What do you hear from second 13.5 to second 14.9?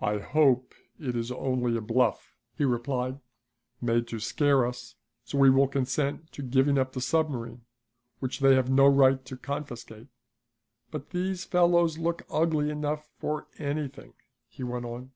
anything," he went